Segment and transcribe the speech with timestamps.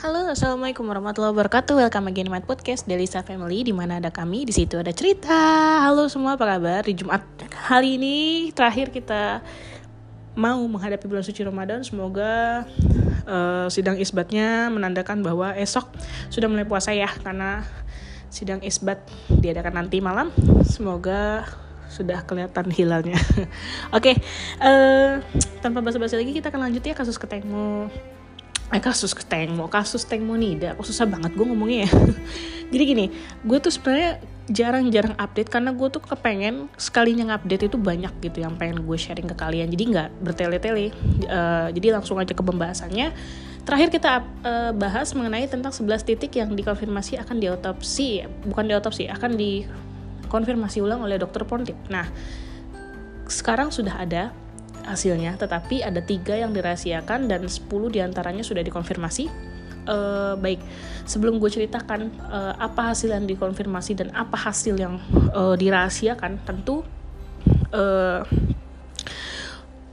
[0.00, 1.76] Halo, assalamualaikum warahmatullahi wabarakatuh.
[1.76, 5.36] Welcome again to my podcast Delisa Family, di mana ada kami, di situ ada cerita.
[5.84, 6.88] Halo semua, apa kabar?
[6.88, 7.20] Di Jumat
[7.68, 9.44] hari ini terakhir kita
[10.32, 11.84] mau menghadapi bulan suci Ramadan.
[11.84, 12.64] Semoga
[13.28, 15.92] uh, sidang isbatnya menandakan bahwa esok
[16.32, 17.68] sudah mulai puasa ya, karena
[18.32, 20.32] sidang isbat diadakan nanti malam.
[20.64, 21.44] Semoga
[21.92, 23.20] sudah kelihatan hilalnya.
[23.92, 24.24] Oke, okay,
[24.64, 25.20] uh,
[25.60, 27.92] tanpa basa-basi lagi kita akan lanjut ya kasus ketemu
[28.70, 31.90] eh kasus Tengmo kasus Tengmo Nida kok susah banget gue ngomongnya ya.
[32.72, 33.06] Jadi gini
[33.42, 38.54] gue tuh sebenarnya jarang-jarang update karena gue tuh kepengen sekalinya ngupdate itu banyak gitu yang
[38.54, 39.70] pengen gue sharing ke kalian.
[39.70, 40.94] Jadi nggak bertele-tele.
[41.26, 43.10] Uh, jadi langsung aja ke pembahasannya.
[43.66, 48.26] Terakhir kita uh, bahas mengenai tentang 11 titik yang dikonfirmasi akan diotopsi.
[48.46, 52.06] Bukan diotopsi akan dikonfirmasi ulang oleh dokter Pontip nah
[53.30, 54.34] sekarang sudah ada
[54.86, 59.28] hasilnya, tetapi ada tiga yang dirahasiakan dan 10 di antaranya sudah dikonfirmasi.
[59.90, 60.60] Uh, baik,
[61.08, 65.00] sebelum gue ceritakan uh, apa hasil yang dikonfirmasi dan apa hasil yang
[65.32, 66.84] uh, dirahasiakan, tentu
[67.72, 68.22] uh,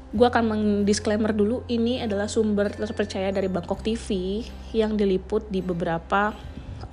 [0.08, 4.40] gue akan mendisklaimer dulu ini adalah sumber terpercaya dari Bangkok TV
[4.72, 6.32] yang diliput di beberapa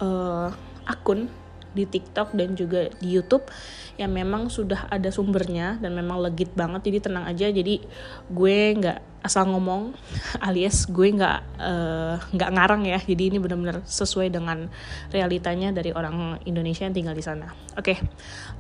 [0.02, 0.48] uh,
[0.84, 1.30] akun
[1.74, 3.46] di TikTok dan juga di YouTube
[3.94, 6.86] yang memang sudah ada sumbernya dan memang legit banget.
[6.90, 7.46] Jadi tenang aja.
[7.50, 7.82] Jadi
[8.30, 9.96] gue nggak asal ngomong
[10.48, 12.98] alias gue nggak eh, nggak uh, ngarang ya.
[13.00, 14.66] Jadi ini benar-benar sesuai dengan
[15.14, 17.50] realitanya dari orang Indonesia yang tinggal di sana.
[17.78, 17.98] Oke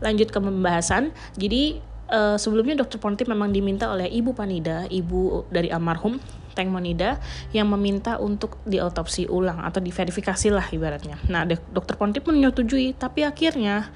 [0.00, 1.10] lanjut ke pembahasan.
[1.38, 6.20] Jadi uh, sebelumnya dokter Ponti memang diminta oleh ibu Panida ibu dari almarhum
[6.54, 7.18] Teng Monida
[7.50, 11.18] yang meminta untuk diotopsi ulang atau diverifikasi lah ibaratnya.
[11.26, 13.90] Nah, dokter Pontip menyetujui, tapi akhirnya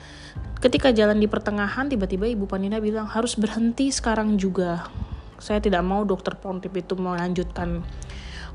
[0.58, 4.90] ketika jalan di pertengahan tiba-tiba ibu Panina bilang harus berhenti sekarang juga
[5.38, 7.86] saya tidak mau dokter Pontip itu melanjutkan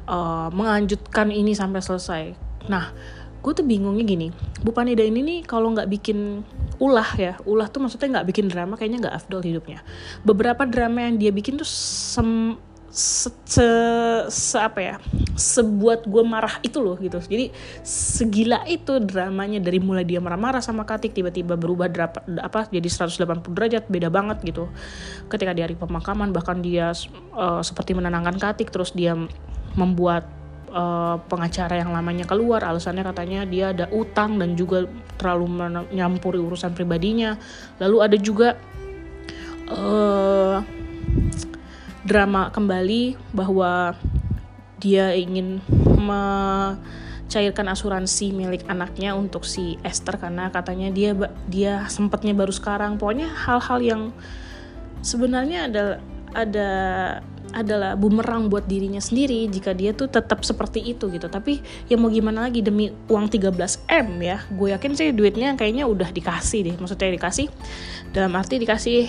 [0.08, 2.23] uh, melanjutkan ini sampai selesai
[2.67, 2.92] nah
[3.44, 4.27] gue tuh bingungnya gini
[4.64, 6.42] Bu Panida ini nih kalau nggak bikin
[6.80, 9.83] ulah ya ulah tuh maksudnya nggak bikin drama kayaknya nggak afdol hidupnya.
[10.23, 12.55] Beberapa drama yang dia bikin tuh sem
[12.93, 13.67] se, se,
[14.30, 14.95] se apa ya
[15.33, 17.17] sebuat gue marah itu loh gitu.
[17.17, 17.49] Jadi
[17.82, 23.49] segila itu dramanya dari mulai dia marah-marah sama Katik tiba-tiba berubah drapa, apa jadi 180
[23.49, 24.70] derajat beda banget gitu.
[25.26, 26.93] Ketika di hari pemakaman bahkan dia
[27.33, 29.17] uh, seperti menenangkan Katik terus dia
[29.73, 30.42] membuat
[30.73, 34.89] uh, pengacara yang lamanya keluar alasannya katanya dia ada utang dan juga
[35.22, 37.38] terlalu menyampuri urusan pribadinya.
[37.78, 38.50] Lalu ada juga
[39.70, 40.60] uh,
[42.04, 43.95] drama kembali bahwa
[44.83, 45.64] dia ingin
[45.95, 51.16] mencairkan asuransi milik anaknya untuk si Esther karena katanya dia
[51.48, 53.00] dia sempatnya baru sekarang.
[53.00, 54.02] Pokoknya hal-hal yang
[55.00, 55.83] sebenarnya ada
[56.33, 56.70] ada
[57.53, 61.30] adalah bumerang buat dirinya sendiri jika dia tuh tetap seperti itu gitu.
[61.30, 64.41] Tapi ya mau gimana lagi demi uang 13M ya.
[64.49, 66.75] Gue yakin sih duitnya kayaknya udah dikasih deh.
[66.75, 67.47] Maksudnya dikasih
[68.11, 69.05] dalam arti dikasih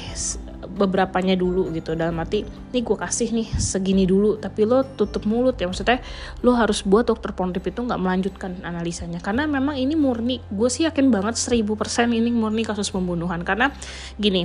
[0.75, 1.97] beberapanya dulu gitu.
[1.97, 5.65] Dalam arti nih gue kasih nih segini dulu tapi lo tutup mulut ya.
[5.65, 6.05] Maksudnya
[6.45, 9.25] lo harus buat dokter Pontip itu nggak melanjutkan analisanya.
[9.25, 11.65] Karena memang ini murni gue sih yakin banget 1000%
[12.13, 13.41] ini murni kasus pembunuhan.
[13.41, 13.73] Karena
[14.21, 14.45] gini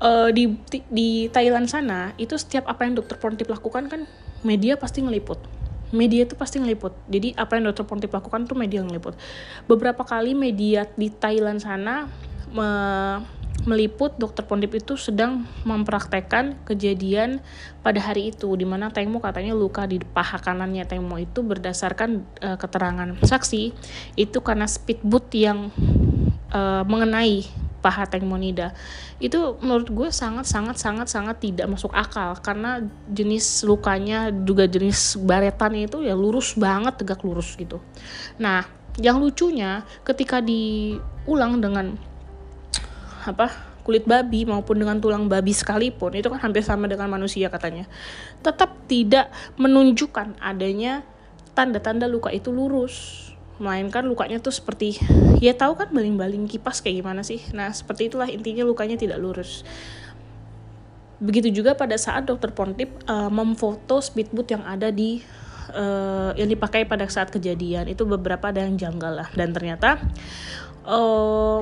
[0.00, 0.56] uh, di,
[0.90, 4.08] di Thailand sana itu setiap apa yang dokter Pontip lakukan kan
[4.42, 6.94] media pasti ngeliput media itu pasti ngeliput.
[7.10, 9.18] Jadi apa yang dokter Pontip lakukan tuh media ngeliput.
[9.66, 12.06] Beberapa kali media di Thailand sana
[12.50, 12.70] me
[13.68, 17.44] meliput dokter Pondip itu sedang mempraktekkan kejadian
[17.84, 22.56] pada hari itu di mana Tengmo katanya luka di paha kanannya Tengmo itu berdasarkan uh,
[22.56, 23.76] keterangan saksi
[24.16, 25.68] itu karena speedboat yang
[26.56, 27.44] uh, mengenai
[27.80, 28.76] paha Tengmonida
[29.18, 32.36] itu menurut gue sangat sangat sangat sangat tidak masuk akal.
[32.38, 37.80] Karena jenis lukanya juga jenis baretan itu ya lurus banget tegak lurus gitu.
[38.36, 38.64] Nah
[39.00, 41.96] yang lucunya ketika diulang dengan
[43.24, 47.88] apa kulit babi maupun dengan tulang babi sekalipun itu kan hampir sama dengan manusia katanya
[48.44, 51.04] tetap tidak menunjukkan adanya
[51.56, 53.29] tanda-tanda luka itu lurus
[53.60, 54.96] melainkan lukanya tuh seperti
[55.38, 57.44] ya tahu kan baling-baling kipas kayak gimana sih?
[57.52, 59.62] Nah seperti itulah intinya lukanya tidak lurus.
[61.20, 65.20] Begitu juga pada saat dokter Pontip uh, memfoto speedboat yang ada di
[65.76, 67.92] uh, yang dipakai pada saat kejadian.
[67.92, 69.28] Itu beberapa ada yang janggal lah.
[69.36, 70.00] Dan ternyata
[70.88, 71.60] uh,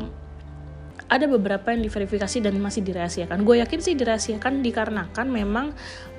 [1.09, 3.41] ada beberapa yang diverifikasi dan masih dirahasiakan.
[3.43, 5.73] Gue yakin sih dirahasiakan dikarenakan memang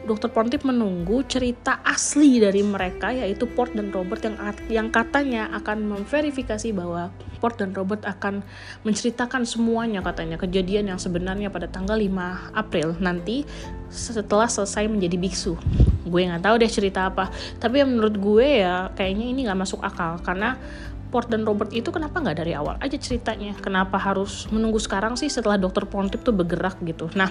[0.10, 0.34] Dr.
[0.34, 4.38] Pontip menunggu cerita asli dari mereka yaitu Port dan Robert yang
[4.72, 8.42] yang katanya akan memverifikasi bahwa Port dan Robert akan
[8.82, 13.46] menceritakan semuanya katanya kejadian yang sebenarnya pada tanggal 5 April nanti
[13.92, 15.54] setelah selesai menjadi biksu
[16.10, 17.30] gue nggak tahu deh cerita apa
[17.62, 20.58] tapi menurut gue ya kayaknya ini nggak masuk akal karena
[21.10, 25.28] Port dan Robert itu kenapa nggak dari awal aja ceritanya kenapa harus menunggu sekarang sih
[25.28, 27.30] setelah dokter Pontip tuh bergerak gitu nah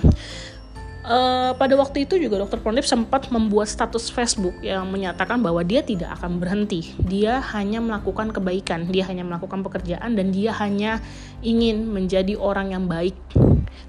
[1.09, 5.81] Uh, pada waktu itu juga dokter Pontip sempat membuat status Facebook yang menyatakan bahwa dia
[5.81, 6.93] tidak akan berhenti.
[7.01, 11.01] Dia hanya melakukan kebaikan, dia hanya melakukan pekerjaan dan dia hanya
[11.41, 13.17] ingin menjadi orang yang baik.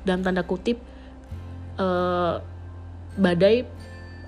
[0.08, 0.80] Dalam tanda kutip,
[1.76, 2.40] uh,
[3.20, 3.68] badai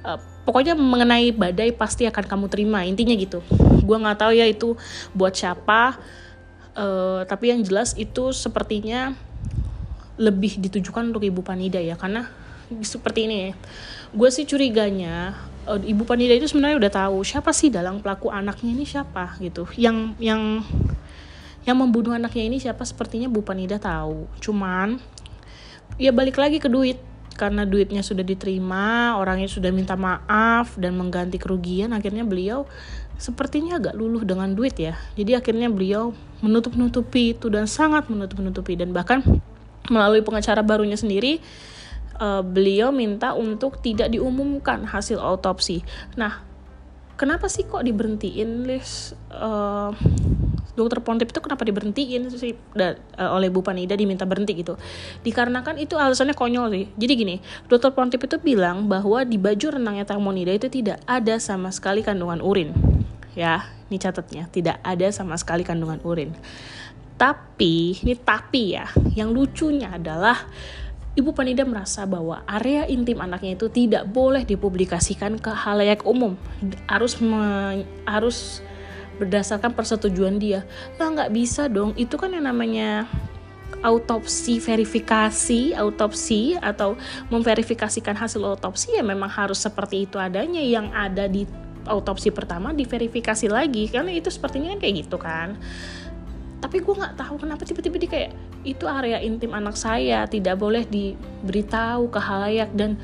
[0.04, 3.40] uh, pokoknya mengenai badai pasti akan kamu terima intinya gitu.
[3.82, 4.78] Gue nggak tahu ya itu
[5.14, 5.98] buat siapa
[6.76, 9.14] uh, tapi yang jelas itu sepertinya
[10.20, 12.30] lebih ditujukan untuk ibu Panida ya karena
[12.86, 13.52] seperti ini ya
[14.12, 15.36] gue sih curiganya
[15.68, 19.68] uh, ibu Panida itu sebenarnya udah tahu siapa sih dalam pelaku anaknya ini siapa gitu.
[19.76, 20.42] Yang yang
[21.62, 24.26] yang membunuh anaknya ini siapa sepertinya Bu Panida tahu.
[24.42, 24.98] Cuman
[26.02, 26.98] ya balik lagi ke duit
[27.42, 32.70] karena duitnya sudah diterima, orangnya sudah minta maaf dan mengganti kerugian, akhirnya beliau
[33.18, 34.94] sepertinya agak luluh dengan duit ya.
[35.18, 36.14] Jadi akhirnya beliau
[36.46, 39.26] menutup-nutupi itu dan sangat menutup-nutupi dan bahkan
[39.90, 41.42] melalui pengacara barunya sendiri
[42.22, 45.82] uh, beliau minta untuk tidak diumumkan hasil autopsi.
[46.14, 46.46] Nah,
[47.22, 49.94] kenapa sih kok diberhentiin list uh,
[50.74, 52.58] dokter Pontip itu kenapa diberhentiin sih?
[52.74, 52.98] Uh,
[53.38, 54.74] oleh Bu Panida diminta berhenti gitu.
[55.22, 56.86] Dikarenakan itu alasannya konyol sih.
[56.98, 57.36] Jadi gini
[57.70, 62.42] dokter Pontip itu bilang bahwa di baju renangnya Monida itu tidak ada sama sekali kandungan
[62.42, 62.74] urin.
[63.38, 64.50] Ya ini catatnya.
[64.50, 66.34] Tidak ada sama sekali kandungan urin.
[67.22, 70.50] Tapi ini tapi ya yang lucunya adalah
[71.12, 76.40] Ibu Panida merasa bahwa area intim anaknya itu tidak boleh dipublikasikan ke halayak umum.
[76.88, 78.64] Harus me, harus
[79.20, 80.64] berdasarkan persetujuan dia.
[80.96, 81.92] Lah nggak bisa dong.
[82.00, 83.12] Itu kan yang namanya
[83.84, 86.96] autopsi verifikasi autopsi atau
[87.34, 90.64] memverifikasikan hasil autopsi ya memang harus seperti itu adanya.
[90.64, 91.44] Yang ada di
[91.92, 93.92] autopsi pertama diverifikasi lagi.
[93.92, 95.60] Karena itu sepertinya kan kayak gitu kan.
[96.64, 98.32] Tapi gue nggak tahu kenapa tiba-tiba dia kayak
[98.64, 102.70] itu area intim anak saya tidak boleh diberitahu ke halayak.
[102.74, 102.98] Dan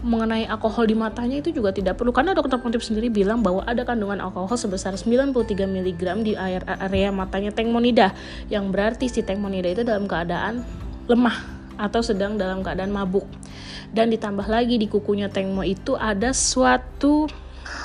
[0.00, 2.10] mengenai alkohol di matanya itu juga tidak perlu.
[2.12, 5.36] Karena dokter Pontip sendiri bilang bahwa ada kandungan alkohol sebesar 93
[5.68, 8.16] mg di area matanya Teng Monida
[8.48, 10.64] yang berarti si Teng Monida itu dalam keadaan
[11.04, 13.24] lemah atau sedang dalam keadaan mabuk.
[13.90, 17.26] Dan ditambah lagi di kukunya Tengmo itu ada suatu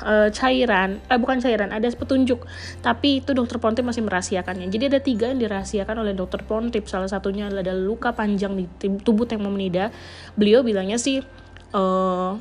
[0.04, 2.44] uh, cairan, eh bukan cairan, ada petunjuk.
[2.84, 4.68] Tapi itu dokter Pontip masih merahasiakannya.
[4.68, 6.90] Jadi ada tiga yang dirahasiakan oleh dokter Pontip.
[6.92, 8.66] Salah satunya adalah luka panjang di
[9.04, 9.94] tubuh Tengmo Menida.
[10.36, 11.24] Beliau bilangnya sih
[11.72, 12.32] uh,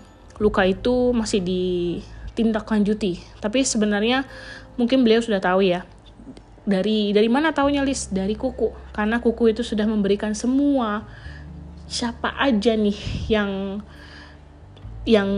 [0.42, 3.22] luka itu masih ditindaklanjuti.
[3.38, 4.26] Tapi sebenarnya
[4.74, 5.86] mungkin beliau sudah tahu ya.
[6.64, 11.04] Dari dari mana tahunya list dari kuku karena kuku itu sudah memberikan semua
[11.84, 12.96] siapa aja nih
[13.28, 13.84] yang
[15.04, 15.28] yang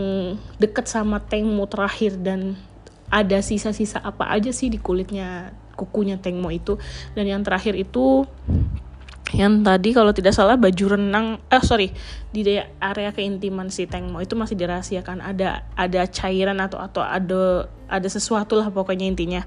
[0.57, 2.55] deket sama Tengmo terakhir dan
[3.07, 6.79] ada sisa-sisa apa aja sih di kulitnya kukunya Tengmo itu.
[7.15, 8.23] Dan yang terakhir itu
[9.35, 11.91] yang tadi kalau tidak salah baju renang eh sorry
[12.31, 12.47] di
[12.79, 15.19] area keintiman si Tengmo itu masih dirahasiakan.
[15.19, 19.43] Ada ada cairan atau atau ada ada sesuatu lah pokoknya intinya.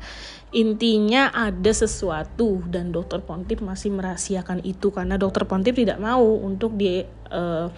[0.53, 6.77] Intinya ada sesuatu dan dokter Pontip masih merahasiakan itu karena dokter Pontip tidak mau untuk
[6.77, 7.71] di uh,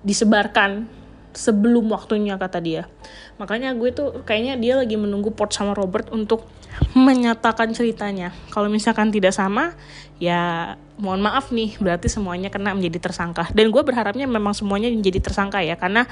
[0.00, 0.99] disebarkan
[1.32, 2.90] sebelum waktunya kata dia.
[3.38, 6.46] Makanya gue tuh kayaknya dia lagi menunggu Port sama Robert untuk
[6.94, 8.34] menyatakan ceritanya.
[8.50, 9.74] Kalau misalkan tidak sama
[10.20, 13.48] ya mohon maaf nih berarti semuanya kena menjadi tersangka.
[13.54, 16.04] Dan gue berharapnya memang semuanya menjadi tersangka ya karena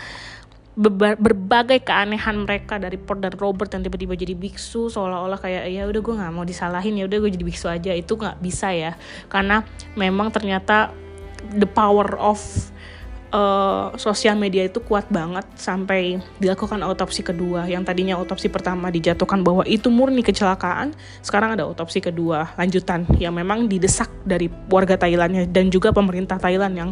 [1.18, 5.98] berbagai keanehan mereka dari Port dan Robert yang tiba-tiba jadi biksu seolah-olah kayak ya udah
[5.98, 7.90] gue nggak mau disalahin ya udah gue jadi biksu aja.
[7.98, 8.94] Itu nggak bisa ya
[9.26, 9.66] karena
[9.98, 10.94] memang ternyata
[11.58, 12.38] the power of
[13.32, 17.68] uh, sosial media itu kuat banget sampai dilakukan autopsi kedua.
[17.68, 23.34] Yang tadinya autopsi pertama dijatuhkan bahwa itu murni kecelakaan sekarang ada autopsi kedua lanjutan yang
[23.36, 26.90] memang didesak dari warga Thailandnya dan juga pemerintah Thailand yang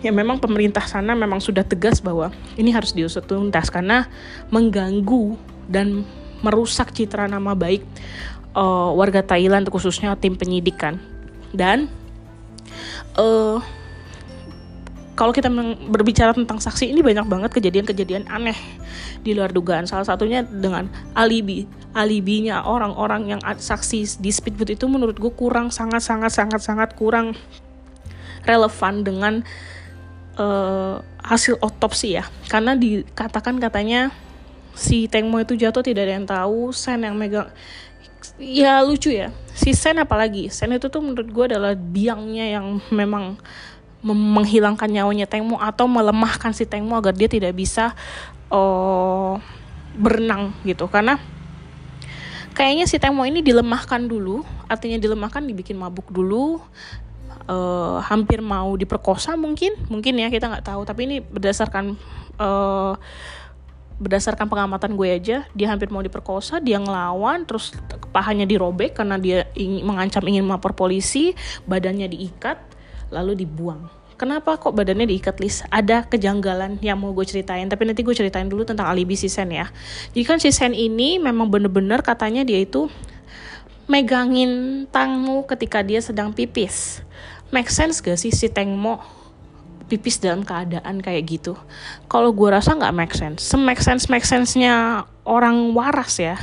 [0.00, 4.08] ya memang pemerintah sana memang sudah tegas bahwa ini harus diusut tuntas karena
[4.48, 5.36] mengganggu
[5.68, 6.08] dan
[6.40, 7.84] merusak citra nama baik
[8.56, 10.96] uh, warga Thailand khususnya tim penyidikan.
[11.50, 11.90] Dan
[13.18, 13.58] uh,
[15.20, 15.52] kalau kita
[15.92, 18.56] berbicara tentang saksi ini banyak banget kejadian-kejadian aneh
[19.20, 19.84] di luar dugaan.
[19.84, 21.68] Salah satunya dengan alibi.
[21.92, 27.36] Alibinya orang-orang yang saksi di speedboat itu menurut gue kurang sangat sangat sangat sangat kurang
[28.48, 29.34] relevan dengan
[30.40, 32.24] uh, hasil otopsi ya.
[32.48, 34.08] Karena dikatakan katanya
[34.72, 37.52] si Tengmo itu jatuh tidak ada yang tahu, Sen yang megang
[38.40, 43.36] ya lucu ya si Sen apalagi Sen itu tuh menurut gue adalah biangnya yang memang
[44.00, 47.92] menghilangkan nyawanya Tengmo atau melemahkan si Tengmo agar dia tidak bisa
[48.48, 49.36] uh,
[49.96, 50.88] berenang gitu.
[50.88, 51.20] Karena
[52.56, 56.62] kayaknya si Tengmo ini dilemahkan dulu artinya dilemahkan dibikin mabuk dulu
[57.48, 60.80] uh, hampir mau diperkosa mungkin mungkin ya kita nggak tahu.
[60.88, 61.96] Tapi ini berdasarkan
[62.40, 62.96] uh,
[64.00, 67.76] berdasarkan pengamatan gue aja dia hampir mau diperkosa dia ngelawan terus
[68.16, 71.36] pahanya dirobek karena dia ingin, mengancam ingin melapor polisi
[71.68, 72.69] badannya diikat
[73.10, 78.06] lalu dibuang kenapa kok badannya diikat list ada kejanggalan yang mau gue ceritain tapi nanti
[78.06, 79.68] gue ceritain dulu tentang alibi si Sen ya
[80.16, 82.88] jadi kan si Sen ini memang bener-bener katanya dia itu
[83.90, 87.02] megangin tangmu ketika dia sedang pipis
[87.50, 89.20] make sense gak sih si Tengmo
[89.90, 91.58] pipis dalam keadaan kayak gitu.
[92.06, 93.42] Kalau gue rasa nggak make sense.
[93.42, 96.34] Se-make sense make sense-nya orang waras ya.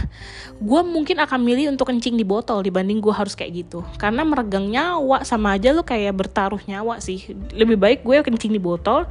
[0.58, 3.84] Gue mungkin akan milih untuk kencing di botol dibanding gue harus kayak gitu.
[4.00, 7.36] Karena meregang nyawa sama aja lo kayak bertaruh nyawa sih.
[7.52, 9.04] Lebih baik gue kencing di botol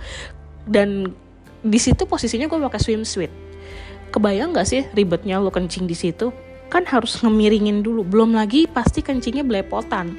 [0.65, 1.13] dan
[1.61, 3.33] di situ posisinya gue pakai swimsuit.
[4.11, 6.33] Kebayang nggak sih ribetnya lo kencing di situ?
[6.73, 8.03] Kan harus ngemiringin dulu.
[8.03, 10.17] Belum lagi pasti kencingnya belepotan.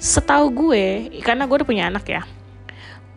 [0.00, 2.24] Setahu gue, karena gue udah punya anak ya,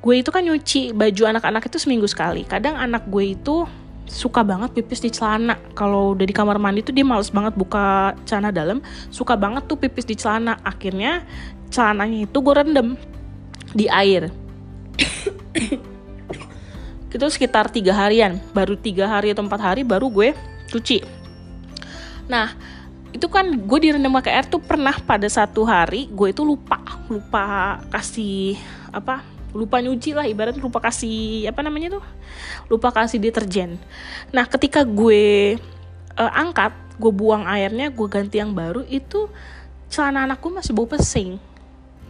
[0.04, 3.64] gue itu kan nyuci baju anak-anak itu seminggu sekali kadang anak gue itu
[4.08, 5.58] suka banget pipis di celana.
[5.74, 8.82] Kalau udah di kamar mandi tuh dia males banget buka celana dalam.
[9.10, 10.60] Suka banget tuh pipis di celana.
[10.64, 11.24] Akhirnya
[11.72, 12.98] celananya itu gue rendem
[13.74, 14.30] di air.
[17.14, 18.42] Itu sekitar tiga harian.
[18.58, 20.34] Baru tiga hari atau empat hari baru gue
[20.74, 21.06] cuci.
[22.26, 22.50] Nah
[23.14, 27.78] itu kan gue direndam pakai air tuh pernah pada satu hari gue itu lupa lupa
[27.94, 28.58] kasih
[28.90, 29.22] apa
[29.54, 32.04] lupa nyuci lah ibarat lupa kasih apa namanya tuh?
[32.68, 33.78] Lupa kasih deterjen.
[34.34, 35.56] Nah ketika gue
[36.18, 39.30] uh, angkat gue buang airnya gue ganti yang baru itu
[39.90, 41.38] celana anakku masih bau pesing.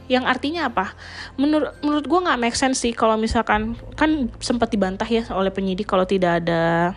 [0.07, 0.95] Yang artinya apa?
[1.35, 5.87] Menurut menurut gue nggak make sense sih kalau misalkan kan sempat dibantah ya oleh penyidik
[5.87, 6.91] kalau tidak ada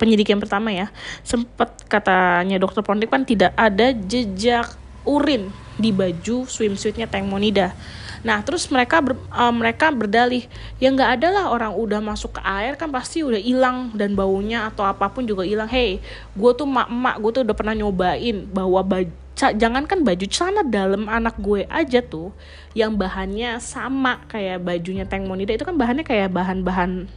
[0.00, 0.88] penyidik yang pertama ya.
[1.24, 7.72] Sempat katanya dokter Pondik kan tidak ada jejak urin di baju swimsuitnya Tank Monida
[8.20, 10.44] Nah terus mereka ber, uh, mereka berdalih.
[10.76, 14.68] Ya nggak ada lah orang udah masuk ke air kan pasti udah hilang dan baunya
[14.68, 15.68] atau apa pun juga hilang.
[15.68, 16.04] Hey,
[16.36, 21.08] gue tuh mak mak gue tuh udah pernah nyobain bawa baju jangankan baju celana dalam
[21.08, 22.28] anak gue aja tuh
[22.76, 25.56] yang bahannya sama kayak bajunya Tank Monida.
[25.56, 27.08] Itu kan bahannya kayak bahan-bahan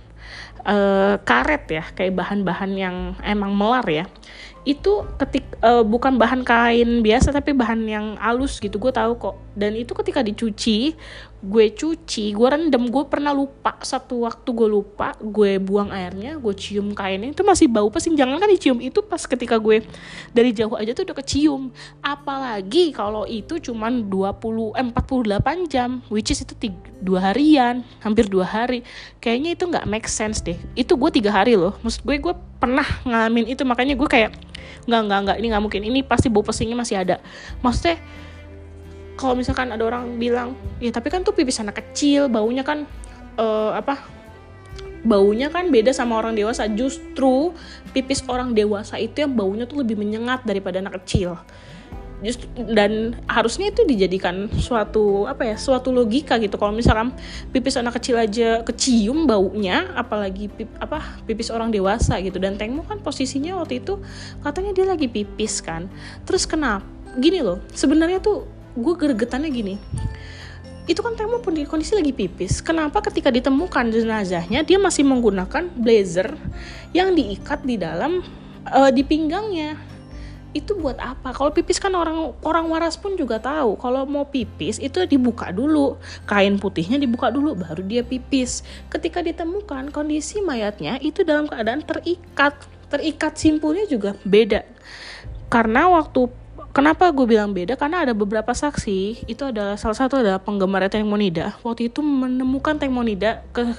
[0.64, 4.06] uh, karet ya kayak bahan-bahan yang emang melar ya.
[4.64, 8.80] Itu ketik uh, bukan bahan kain biasa tapi bahan yang halus gitu.
[8.80, 10.98] Gue tahu kok dan itu ketika dicuci
[11.44, 13.76] gue cuci gue rendam gue pernah lupa.
[13.84, 17.36] Satu waktu gue lupa gue buang airnya gue cium kainnya.
[17.36, 18.16] Itu masih bau pesing.
[18.16, 19.84] Jangan kan dicium itu pas ketika gue
[20.32, 21.70] dari jauh aja tuh udah kecium.
[22.00, 28.32] Apalagi kalau itu cuman 20 eh, 48 jam which is itu tiga, dua harian hampir
[28.32, 28.82] dua hari.
[29.20, 30.56] Kayaknya itu nggak make sense deh.
[30.74, 31.76] Itu gue tiga hari loh.
[31.84, 33.68] Maksud gue gue pernah ngalamin itu.
[33.68, 34.32] Makanya gue kayak
[34.88, 35.82] nggak nggak nggak ini nggak mungkin.
[35.84, 37.20] Ini pasti bau pesingnya masih ada.
[37.60, 38.00] Maksudnya
[39.24, 42.84] kalau misalkan ada orang bilang ya tapi kan tuh pipis anak kecil baunya kan
[43.40, 44.04] uh, apa
[45.04, 46.66] baunya kan beda sama orang dewasa.
[46.72, 47.52] Justru
[47.92, 51.38] pipis orang dewasa itu yang baunya tuh lebih menyengat daripada anak kecil.
[52.24, 56.56] Just, dan harusnya itu dijadikan suatu apa ya suatu logika gitu.
[56.56, 57.12] Kalau misalkan
[57.52, 62.40] pipis anak kecil aja kecium baunya apalagi pip, apa pipis orang dewasa gitu.
[62.40, 64.00] Dan Tengmo kan posisinya waktu itu
[64.40, 65.92] katanya dia lagi pipis kan.
[66.24, 66.88] Terus kenapa
[67.20, 69.76] gini loh sebenarnya tuh gue gregetannya gini
[70.84, 72.60] itu kan Temo kondisi lagi pipis.
[72.60, 76.36] Kenapa ketika ditemukan jenazahnya dia masih menggunakan blazer
[76.92, 78.20] yang diikat di dalam
[78.68, 79.80] uh, di pinggangnya?
[80.52, 81.32] Itu buat apa?
[81.34, 83.80] Kalau pipis kan orang orang waras pun juga tahu.
[83.80, 88.62] Kalau mau pipis itu dibuka dulu, kain putihnya dibuka dulu baru dia pipis.
[88.92, 92.54] Ketika ditemukan kondisi mayatnya itu dalam keadaan terikat.
[92.92, 94.62] Terikat simpulnya juga beda.
[95.50, 96.30] Karena waktu
[96.74, 97.78] Kenapa gue bilang beda?
[97.78, 101.54] Karena ada beberapa saksi, itu adalah salah satu adalah penggemar Tank Monida.
[101.62, 103.78] Waktu itu menemukan Tank Monida ke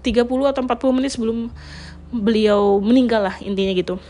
[0.00, 1.52] 30 atau 40 menit sebelum
[2.08, 4.00] beliau meninggal lah intinya gitu.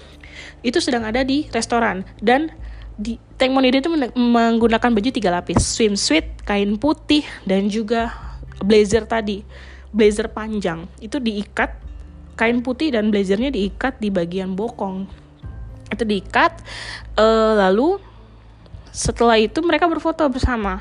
[0.63, 2.55] Itu sedang ada di restoran dan
[2.95, 8.15] di Tank Monida itu menggunakan baju tiga lapis, swimsuit, kain putih dan juga
[8.63, 9.43] blazer tadi,
[9.91, 10.87] blazer panjang.
[11.03, 11.75] Itu diikat
[12.39, 15.26] kain putih dan blazernya diikat di bagian bokong
[15.93, 16.63] itu diikat
[17.19, 17.99] uh, lalu
[18.91, 20.81] setelah itu mereka berfoto bersama.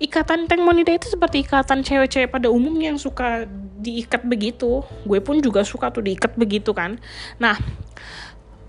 [0.00, 3.44] Ikatan tank monida itu seperti ikatan cewek-cewek pada umumnya yang suka
[3.84, 4.80] diikat begitu.
[5.04, 6.96] Gue pun juga suka tuh diikat begitu kan.
[7.36, 7.60] Nah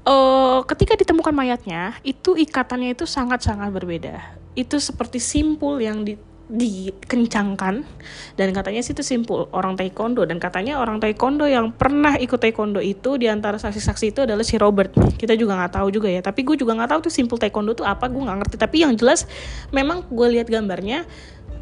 [0.03, 4.35] uh, ketika ditemukan mayatnya itu ikatannya itu sangat-sangat berbeda.
[4.59, 6.19] Itu seperti simpul yang di
[6.51, 7.87] dikencangkan.
[8.35, 10.27] Dan katanya sih itu simpul orang taekwondo.
[10.27, 14.59] Dan katanya orang taekwondo yang pernah ikut taekwondo itu di antara saksi-saksi itu adalah si
[14.59, 14.91] Robert.
[15.15, 16.19] Kita juga nggak tahu juga ya.
[16.19, 18.55] Tapi gue juga nggak tahu tuh simpul taekwondo tuh apa gue nggak ngerti.
[18.59, 19.25] Tapi yang jelas
[19.71, 21.07] memang gue lihat gambarnya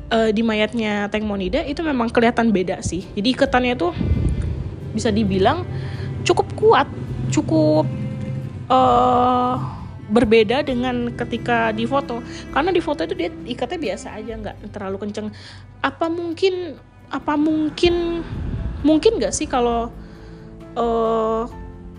[0.09, 3.05] uh, di mayatnya Tank Monida itu memang kelihatan beda sih.
[3.13, 3.93] Jadi iketannya tuh
[4.93, 5.63] bisa dibilang
[6.25, 6.87] cukup kuat
[7.29, 7.85] cukup
[8.67, 9.78] uh,
[10.09, 12.19] berbeda dengan ketika di foto.
[12.51, 15.29] Karena di foto itu dia ikatnya biasa aja nggak terlalu kenceng.
[15.85, 16.75] Apa mungkin
[17.09, 18.25] apa mungkin
[18.85, 19.89] mungkin nggak sih kalau
[20.77, 21.43] uh,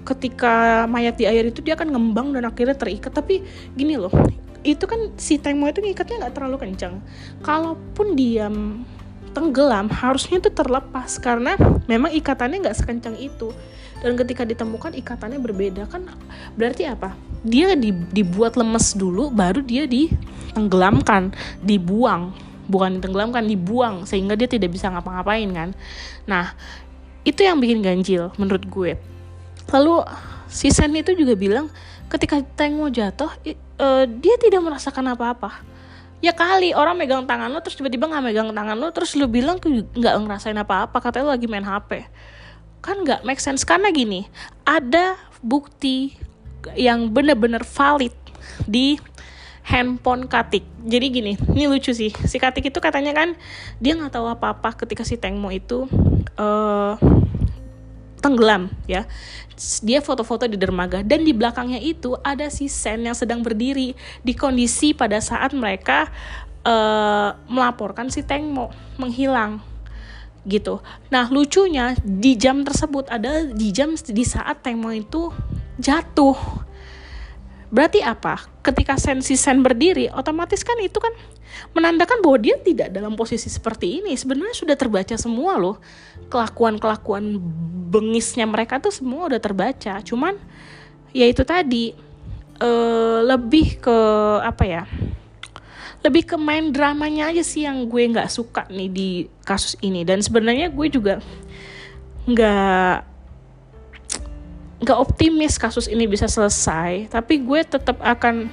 [0.07, 3.15] ketika mayat di air itu dia akan ngembang dan akhirnya terikat?
[3.15, 3.43] Tapi
[3.79, 4.13] gini loh
[4.61, 7.01] itu kan si Tengmo itu ngikatnya nggak terlalu kencang
[7.41, 8.53] kalaupun dia
[9.33, 11.17] tenggelam harusnya itu terlepas.
[11.23, 11.55] Karena
[11.87, 13.55] memang ikatannya nggak sekencang itu
[14.01, 15.85] dan ketika ditemukan ikatannya berbeda.
[15.89, 16.09] Kan
[16.57, 17.15] berarti apa?
[17.45, 17.77] Dia
[18.13, 22.33] dibuat lemes dulu baru dia ditenggelamkan dibuang.
[22.71, 25.71] Bukan ditenggelamkan dibuang sehingga dia tidak bisa ngapa-ngapain kan?
[26.25, 26.57] Nah
[27.27, 28.97] itu yang bikin ganjil menurut gue.
[29.71, 29.95] Lalu
[30.49, 31.69] si Sen itu juga bilang
[32.11, 33.31] ketika Tank mau jatuh
[33.79, 35.63] uh, dia tidak merasakan apa-apa.
[36.21, 39.57] Ya kali orang megang tangan lo terus tiba-tiba nggak megang tangan lo terus lo bilang
[39.57, 42.05] nggak ngerasain apa-apa katanya lo lagi main HP
[42.81, 44.25] kan nggak make sense karena gini
[44.65, 46.17] ada bukti
[46.77, 48.13] yang bener-bener valid
[48.69, 49.01] di
[49.65, 50.67] handphone Katik.
[50.83, 52.11] Jadi gini, ini lucu sih.
[52.11, 53.39] Si Katik itu katanya kan
[53.79, 55.87] dia nggak tahu apa-apa ketika si Tengmo itu
[56.41, 56.97] uh,
[58.21, 59.07] tenggelam ya.
[59.85, 63.93] Dia foto-foto di dermaga dan di belakangnya itu ada si Sen yang sedang berdiri
[64.25, 66.09] di kondisi pada saat mereka
[66.65, 69.61] uh, melaporkan si Tengmo menghilang
[70.49, 70.81] gitu.
[71.13, 75.29] Nah lucunya di jam tersebut ada di jam di saat Tengmo itu
[75.77, 76.37] jatuh.
[77.71, 78.51] Berarti apa?
[78.67, 81.15] Ketika sensi sen berdiri, otomatis kan itu kan
[81.71, 84.19] menandakan bahwa dia tidak dalam posisi seperti ini.
[84.19, 85.79] Sebenarnya sudah terbaca semua loh.
[86.27, 87.39] Kelakuan-kelakuan
[87.91, 90.03] bengisnya mereka tuh semua udah terbaca.
[90.03, 90.35] Cuman
[91.15, 91.95] ya itu tadi
[92.59, 93.99] uh, lebih ke
[94.43, 94.83] apa ya?
[96.01, 99.09] Lebih ke main dramanya aja sih yang gue nggak suka nih di
[99.45, 100.05] kasus ini.
[100.05, 101.21] Dan sebenarnya gue juga
[102.25, 102.95] nggak
[104.81, 107.13] nggak optimis kasus ini bisa selesai.
[107.13, 108.49] Tapi gue tetap akan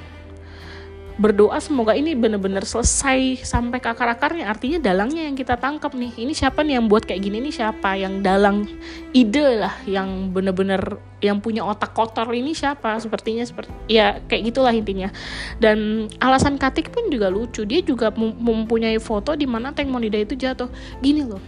[1.18, 4.46] berdoa semoga ini benar-benar selesai sampai ke akar-akarnya.
[4.46, 6.14] Artinya dalangnya yang kita tangkap nih.
[6.14, 7.42] Ini siapa nih yang buat kayak gini?
[7.42, 8.70] Nih siapa yang dalang
[9.18, 12.30] ide lah yang benar-benar yang punya otak kotor?
[12.30, 13.02] Ini siapa?
[13.02, 15.10] Sepertinya seperti ya kayak gitulah intinya.
[15.58, 17.66] Dan alasan Katik pun juga lucu.
[17.66, 20.70] Dia juga mempunyai foto di mana Tank Monida itu jatuh.
[21.02, 21.42] Gini loh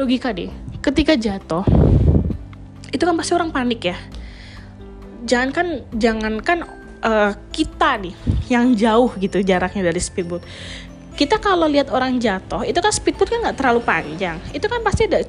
[0.00, 0.48] logika deh.
[0.80, 1.68] Ketika jatuh
[2.88, 3.96] itu kan pasti orang panik ya.
[5.26, 6.58] Jangan kan jangan kan
[7.02, 8.14] uh, kita nih
[8.48, 10.44] yang jauh gitu jaraknya dari speedboat.
[11.16, 14.36] Kita kalau lihat orang jatuh itu kan speedboat kan nggak terlalu panjang.
[14.52, 15.24] Itu kan pasti ada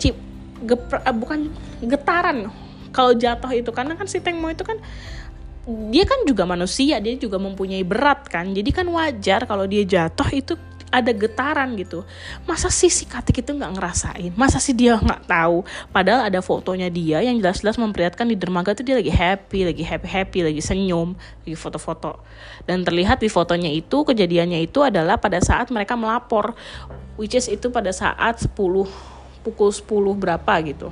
[0.64, 1.52] geper, uh, bukan
[1.84, 2.52] getaran.
[2.92, 4.80] Kalau jatuh itu karena kan si Tengmo itu kan
[5.92, 8.52] dia kan juga manusia dia juga mempunyai berat kan.
[8.52, 10.54] Jadi kan wajar kalau dia jatuh itu
[10.88, 12.08] ada getaran gitu.
[12.48, 14.32] Masa sih si Katik itu nggak ngerasain?
[14.40, 15.68] Masa sih dia nggak tahu?
[15.92, 20.08] Padahal ada fotonya dia yang jelas-jelas memperlihatkan di dermaga tuh dia lagi happy lagi happy
[20.08, 22.24] happy lagi senyum lagi foto-foto.
[22.64, 26.56] Dan terlihat di fotonya itu kejadiannya itu adalah pada saat mereka melapor
[27.20, 28.56] which is itu pada saat 10
[29.44, 29.84] pukul 10
[30.16, 30.90] berapa gitu.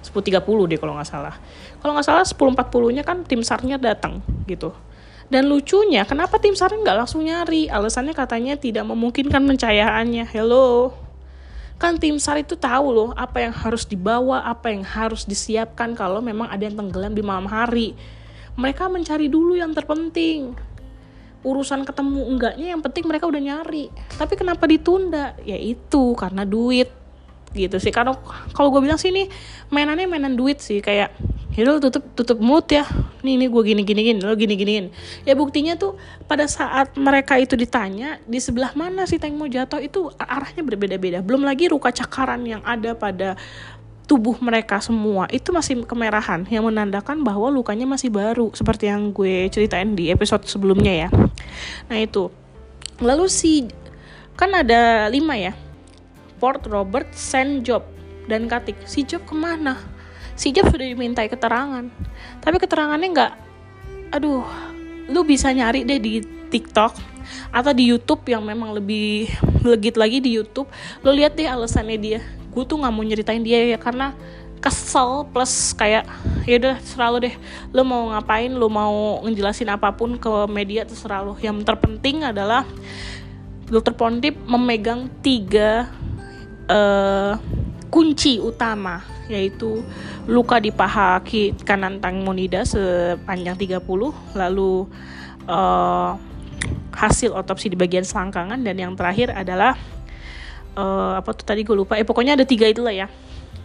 [0.00, 1.36] 10.30 deh kalau nggak salah.
[1.80, 4.72] Kalau nggak salah 10.40 nya kan tim sarnya datang gitu
[5.30, 7.70] dan lucunya, kenapa tim SAR nggak langsung nyari?
[7.70, 10.26] Alasannya katanya tidak memungkinkan pencahayaannya.
[10.26, 10.90] Hello,
[11.78, 16.18] kan tim SAR itu tahu loh apa yang harus dibawa, apa yang harus disiapkan kalau
[16.18, 17.94] memang ada yang tenggelam di malam hari.
[18.58, 20.52] Mereka mencari dulu yang terpenting.
[21.46, 23.88] Urusan ketemu enggaknya yang penting mereka udah nyari.
[24.18, 25.38] Tapi kenapa ditunda?
[25.46, 26.92] Ya itu karena duit
[27.54, 27.94] gitu sih.
[27.94, 28.18] Karena
[28.52, 29.30] kalau gue bilang sih ini
[29.70, 31.14] mainannya mainan duit sih kayak
[31.54, 32.86] ya lo tutup tutup mulut ya.
[33.26, 34.86] Nih ini gue gini gini gini lo gini giniin
[35.26, 35.98] ya buktinya tuh
[36.30, 41.18] pada saat mereka itu ditanya di sebelah mana si tank mau jatuh itu arahnya berbeda-beda.
[41.20, 43.34] Belum lagi luka cakaran yang ada pada
[44.10, 46.42] tubuh mereka semua itu masih kemerahan.
[46.50, 51.08] Yang menandakan bahwa lukanya masih baru seperti yang gue ceritain di episode sebelumnya ya.
[51.86, 52.26] Nah itu.
[52.98, 53.70] Lalu si
[54.34, 55.54] kan ada lima ya.
[56.42, 57.86] Port Robert Saint Job
[58.26, 58.82] dan Katik.
[58.82, 59.99] Si Job ke mana
[60.40, 61.84] si Jeff sudah dimintai keterangan.
[62.40, 63.32] Tapi keterangannya nggak
[64.16, 64.48] aduh
[65.12, 66.96] lu bisa nyari deh di TikTok
[67.52, 69.28] atau di YouTube yang memang lebih
[69.60, 70.72] legit lagi di YouTube.
[71.04, 72.20] Lo lihat deh alasannya dia.
[72.48, 74.16] Gue tuh nggak mau nyeritain dia ya karena
[74.64, 76.08] kesel plus kayak
[76.48, 77.34] ya udah selalu deh.
[77.76, 82.64] Lo mau ngapain lo mau ngejelasin apa pun ke media terserah lo yang terpenting adalah
[83.68, 85.86] dokter Pontip memegang tiga
[86.66, 87.38] uh,
[87.92, 89.86] kunci utama yaitu
[90.26, 91.22] luka di paha
[91.62, 93.86] kanan Tang Monida sepanjang 30
[94.34, 94.90] lalu
[95.46, 96.18] uh,
[96.90, 99.78] hasil otopsi di bagian selangkangan dan yang terakhir adalah
[100.74, 101.96] uh, apa tuh tadi gue lupa.
[101.96, 103.06] Eh pokoknya ada tiga itulah ya.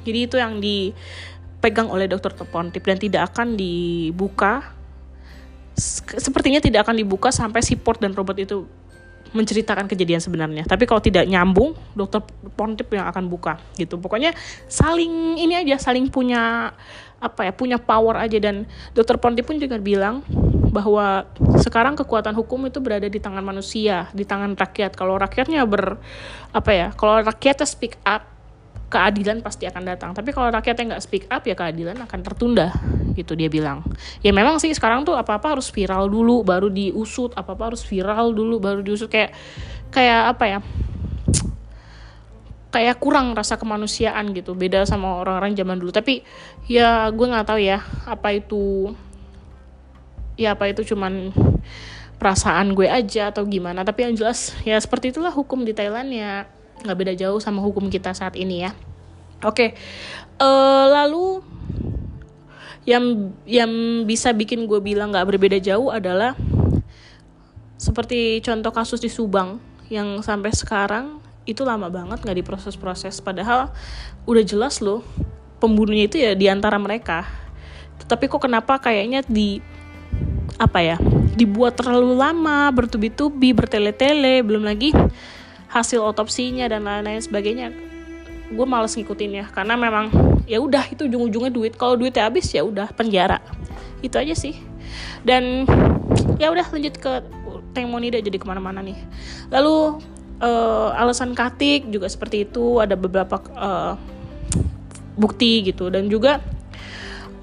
[0.06, 4.76] Jadi itu yang dipegang oleh dokter Pontip dan tidak akan dibuka
[6.16, 8.64] sepertinya tidak akan dibuka sampai si port dan robot itu
[9.32, 10.64] menceritakan kejadian sebenarnya.
[10.68, 12.22] Tapi kalau tidak nyambung, dokter
[12.54, 13.98] Pontip yang akan buka gitu.
[13.98, 14.36] Pokoknya
[14.70, 16.74] saling ini aja, saling punya
[17.18, 20.22] apa ya, punya power aja dan dokter Pontip pun juga bilang
[20.76, 21.24] bahwa
[21.64, 24.92] sekarang kekuatan hukum itu berada di tangan manusia, di tangan rakyat.
[24.94, 25.96] Kalau rakyatnya ber
[26.52, 28.35] apa ya, kalau rakyatnya speak up,
[28.90, 30.12] keadilan pasti akan datang.
[30.14, 32.72] Tapi kalau rakyatnya nggak speak up ya keadilan akan tertunda
[33.18, 33.82] gitu dia bilang.
[34.22, 38.62] Ya memang sih sekarang tuh apa-apa harus viral dulu baru diusut, apa-apa harus viral dulu
[38.62, 39.34] baru diusut kayak
[39.90, 40.60] kayak apa ya?
[42.76, 44.52] Kayak kurang rasa kemanusiaan gitu.
[44.54, 45.96] Beda sama orang-orang zaman dulu.
[45.96, 46.22] Tapi
[46.68, 48.92] ya gue nggak tahu ya apa itu
[50.36, 51.32] ya apa itu cuman
[52.16, 56.48] perasaan gue aja atau gimana tapi yang jelas ya seperti itulah hukum di Thailand ya
[56.86, 58.72] nggak beda jauh sama hukum kita saat ini ya.
[59.44, 59.52] Oke.
[59.52, 59.70] Okay.
[60.40, 61.44] uh, eh, lalu
[62.86, 63.72] yang yang
[64.06, 66.38] bisa bikin gue bilang nggak berbeda jauh adalah
[67.76, 69.58] seperti contoh kasus di Subang
[69.90, 73.22] yang sampai sekarang itu lama banget nggak diproses-proses.
[73.22, 73.74] Padahal
[74.30, 75.02] udah jelas loh
[75.58, 77.26] pembunuhnya itu ya di antara mereka.
[78.06, 79.62] Tapi kok kenapa kayaknya di
[80.56, 80.98] apa ya
[81.36, 84.96] dibuat terlalu lama bertubi-tubi bertele-tele belum lagi
[85.76, 87.76] hasil otopsinya dan lain-lain sebagainya
[88.46, 90.14] gue males ngikutin ya karena memang
[90.46, 91.74] ya udah itu ujung-ujungnya duit.
[91.76, 93.42] Kalau duitnya habis ya udah penjara.
[94.06, 94.54] Itu aja sih.
[95.26, 95.66] Dan
[96.38, 97.12] ya udah lanjut ke
[97.74, 98.98] Teng Monida jadi ke mana-mana nih.
[99.50, 100.00] Lalu
[100.40, 102.78] uh, alasan Katik juga seperti itu.
[102.78, 103.98] Ada beberapa uh,
[105.18, 105.90] bukti gitu.
[105.90, 106.40] Dan juga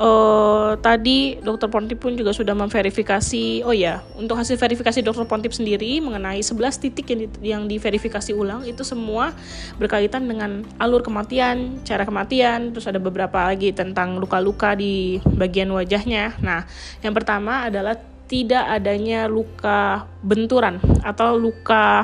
[0.03, 5.55] uh, tadi dokter Pontip pun juga sudah memverifikasi oh ya untuk hasil verifikasi dokter Pontip
[5.55, 9.31] sendiri mengenai 11 titik yang, di, yang diverifikasi ulang itu semua
[9.79, 16.35] berkaitan dengan alur kematian cara kematian terus ada beberapa lagi tentang luka-luka di bagian wajahnya
[16.43, 16.67] nah
[17.01, 17.95] yang pertama adalah
[18.27, 22.01] tidak adanya luka benturan atau luka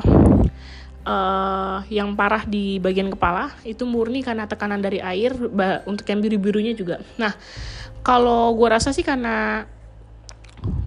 [1.09, 5.33] uh, yang parah di bagian kepala itu murni karena tekanan dari air
[5.89, 7.01] untuk yang biru-birunya juga.
[7.17, 7.33] Nah,
[8.03, 9.67] kalau gue rasa sih karena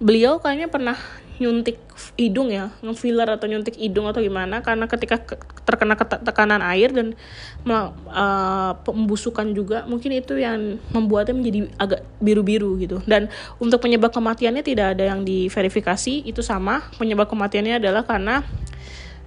[0.01, 0.97] beliau kayaknya pernah
[1.41, 1.81] nyuntik
[2.13, 5.17] hidung ya, ngefiller atau nyuntik hidung atau gimana karena ketika
[5.65, 7.17] terkena tekanan air dan
[7.65, 13.01] uh, pembusukan juga mungkin itu yang membuatnya menjadi agak biru-biru gitu.
[13.09, 16.85] Dan untuk penyebab kematiannya tidak ada yang diverifikasi, itu sama.
[17.01, 18.45] Penyebab kematiannya adalah karena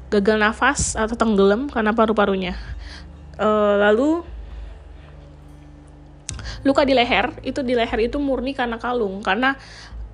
[0.06, 2.54] gagal nafas atau tenggelam karena paru-parunya.
[3.36, 4.22] Uh, lalu
[6.64, 9.20] luka di leher itu di leher itu murni karena kalung.
[9.20, 9.58] Karena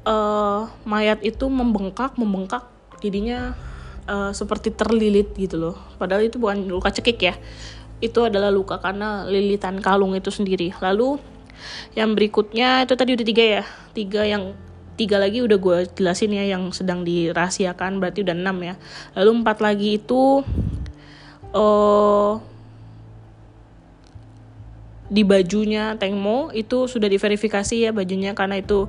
[0.07, 2.67] uh, mayat itu membengkak membengkak
[3.03, 3.55] jadinya
[4.07, 5.77] uh, seperti terlilit gitu loh.
[5.99, 7.35] Padahal itu bukan luka cekik ya.
[8.03, 10.75] Itu adalah luka karena lilitan kalung itu sendiri.
[10.83, 11.19] Lalu
[11.95, 13.65] yang berikutnya itu tadi udah tiga ya?
[13.95, 14.55] Tiga yang
[14.93, 18.03] tiga lagi udah gue jelasin ya yang sedang dirahasiakan.
[18.03, 18.75] Berarti udah enam ya.
[19.15, 20.43] Lalu empat lagi itu
[21.55, 22.33] uh,
[25.13, 28.89] di bajunya Tengmo itu sudah diverifikasi ya bajunya karena itu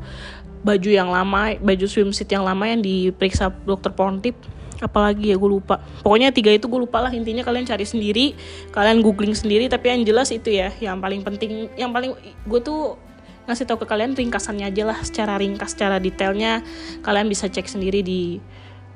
[0.64, 4.40] baju yang lama baju swimsuit yang lama yang diperiksa dokter Pontip.
[4.80, 5.80] Apalagi ya gue lupa.
[6.04, 8.36] Pokoknya tiga itu gue lupa lah intinya kalian cari sendiri
[8.72, 12.16] kalian googling sendiri tapi yang jelas itu ya yang paling penting yang paling
[12.48, 12.96] gue tuh
[13.44, 16.64] ngasih tahu ke kalian ringkasannya aja lah secara ringkas secara detailnya
[17.04, 18.40] kalian bisa cek sendiri di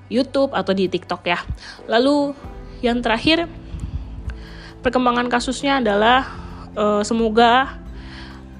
[0.07, 1.39] YouTube atau di TikTok ya.
[1.91, 2.31] Lalu
[2.79, 3.47] yang terakhir
[4.79, 6.46] perkembangan kasusnya adalah
[6.77, 7.81] uh, semoga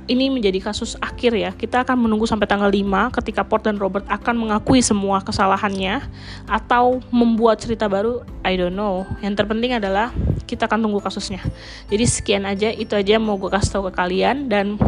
[0.08, 1.52] ini menjadi kasus akhir ya.
[1.54, 6.00] Kita akan menunggu sampai tanggal 5 ketika Port dan Robert akan mengakui semua kesalahannya
[6.48, 9.04] atau membuat cerita baru, I don't know.
[9.20, 10.16] Yang terpenting adalah
[10.48, 11.44] kita akan tunggu kasusnya.
[11.92, 14.80] Jadi sekian aja, itu aja mau gue kasih tahu ke kalian dan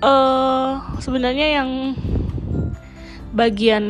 [0.00, 1.92] uh, sebenarnya yang
[3.36, 3.84] bagian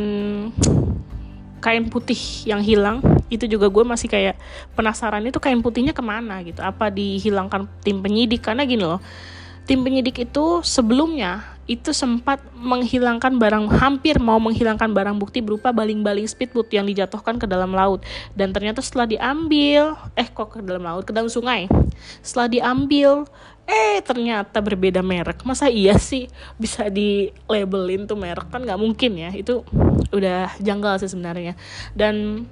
[1.67, 4.39] kain putih yang hilang itu juga gue masih kayak
[4.79, 6.63] penasaran itu kain putihnya ke mana gitu.
[6.63, 8.47] Apa dihilangkan tim penyidik?
[8.47, 9.03] Karena gini loh
[9.67, 16.23] tim penyidik itu sebelumnya itu sempat menghilangkan barang hampir mau menghilangkan barang bukti berupa baling-baling
[16.31, 18.07] speedboat yang dijatuhkan ke dalam laut.
[18.39, 21.03] Dan ternyata setelah diambil eh kok ke dalam laut?
[21.03, 21.67] Ke dalam sungai.
[22.23, 23.27] Setelah diambil
[23.67, 25.43] eh ternyata berbeda merek.
[25.43, 28.47] Masa iya sih bisa di labelin tuh merek?
[28.49, 29.31] Kan nggak mungkin ya.
[29.35, 29.67] Itu
[30.15, 31.59] udah janggal sih sebenarnya.
[31.93, 32.47] Dan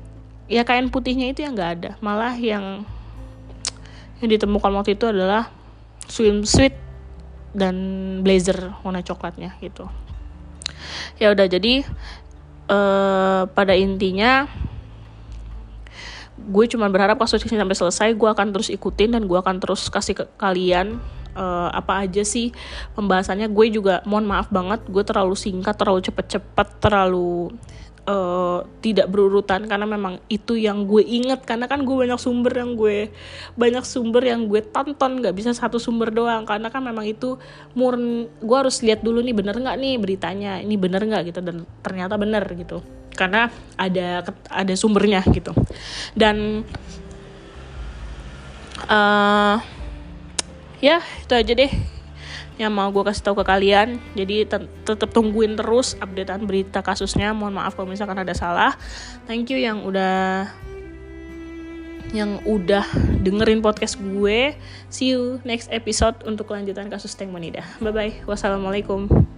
[0.51, 1.91] ya kain putihnya itu yang nggak ada.
[2.03, 2.83] Malah yang
[4.19, 5.51] yang ditemukan waktu itu adalah
[6.11, 6.75] swimsuit
[7.55, 7.77] dan
[8.27, 9.87] blazer warna coklatnya gitu.
[11.23, 11.87] Ya udah jadi
[12.69, 14.51] uh, pada intinya
[16.45, 19.89] gue cuma berharap kasus ini sampai selesai gue akan terus ikutin dan gue akan terus
[19.89, 21.01] kasih ke kalian
[21.35, 22.53] uh, apa aja sih
[22.95, 23.51] pembahasannya.
[23.51, 27.53] Gue juga mohon maaf banget gue terlalu singkat terlalu cepet-cepet terlalu
[28.05, 32.77] uh, tidak berurutan karena memang itu yang gue inget karena kan gue banyak sumber yang
[32.77, 33.13] gue
[33.57, 36.45] banyak sumber yang gue tonton nggak bisa satu sumber doang.
[36.45, 37.37] Karena kan memang itu
[37.77, 41.65] murn gue harus lihat dulu nih bener nggak nih beritanya ini bener nggak gitu dan
[41.81, 42.85] ternyata bener gitu.
[43.15, 45.53] Karena ada ada sumbernya gitu.
[46.13, 46.67] Dan
[48.89, 49.57] uh,
[50.83, 51.73] ya itu aja deh
[52.55, 53.99] yang mau gue kasih tahu ke kalian.
[54.15, 54.47] Jadi
[54.87, 57.35] tetap tungguin terus updatean berita kasusnya.
[57.35, 58.79] Mohon maaf kalau misalkan ada salah.
[59.27, 60.47] Thank you yang udah
[62.15, 62.87] yang udah
[63.27, 64.55] dengerin podcast gue.
[64.87, 67.67] See you next episode untuk kelanjutan kasus Teng Monida.
[67.83, 69.34] Bye bye wassalamualaikum